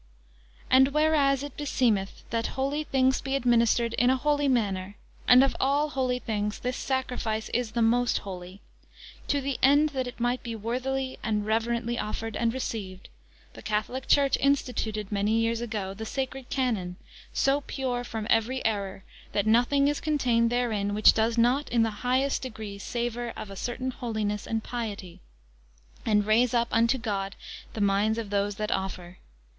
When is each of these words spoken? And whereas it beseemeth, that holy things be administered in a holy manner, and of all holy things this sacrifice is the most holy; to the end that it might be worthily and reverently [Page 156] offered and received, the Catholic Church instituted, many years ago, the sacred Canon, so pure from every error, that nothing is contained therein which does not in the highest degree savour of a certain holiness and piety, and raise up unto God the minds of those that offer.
And 0.71 0.87
whereas 0.95 1.43
it 1.43 1.55
beseemeth, 1.55 2.23
that 2.31 2.47
holy 2.57 2.83
things 2.83 3.21
be 3.21 3.35
administered 3.35 3.93
in 3.93 4.09
a 4.09 4.15
holy 4.17 4.47
manner, 4.47 4.95
and 5.27 5.43
of 5.43 5.55
all 5.59 5.89
holy 5.89 6.17
things 6.17 6.57
this 6.57 6.75
sacrifice 6.75 7.49
is 7.49 7.73
the 7.73 7.83
most 7.83 8.17
holy; 8.17 8.61
to 9.27 9.41
the 9.41 9.59
end 9.61 9.89
that 9.89 10.07
it 10.07 10.19
might 10.19 10.41
be 10.41 10.55
worthily 10.55 11.19
and 11.21 11.45
reverently 11.45 11.93
[Page 11.97 11.99
156] 11.99 12.03
offered 12.09 12.35
and 12.35 12.51
received, 12.51 13.09
the 13.53 13.61
Catholic 13.61 14.07
Church 14.07 14.37
instituted, 14.41 15.11
many 15.11 15.33
years 15.33 15.61
ago, 15.61 15.93
the 15.93 16.03
sacred 16.07 16.49
Canon, 16.49 16.95
so 17.31 17.61
pure 17.61 18.03
from 18.03 18.25
every 18.31 18.65
error, 18.65 19.03
that 19.33 19.45
nothing 19.45 19.87
is 19.87 19.99
contained 20.01 20.49
therein 20.49 20.95
which 20.95 21.13
does 21.13 21.37
not 21.37 21.69
in 21.69 21.83
the 21.83 21.91
highest 22.01 22.41
degree 22.41 22.79
savour 22.79 23.33
of 23.37 23.51
a 23.51 23.55
certain 23.55 23.91
holiness 23.91 24.47
and 24.47 24.63
piety, 24.63 25.19
and 26.03 26.25
raise 26.25 26.55
up 26.55 26.69
unto 26.71 26.97
God 26.97 27.35
the 27.73 27.81
minds 27.81 28.17
of 28.17 28.31
those 28.31 28.55
that 28.55 28.71
offer. 28.71 29.19